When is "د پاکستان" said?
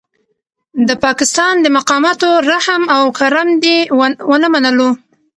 0.87-1.53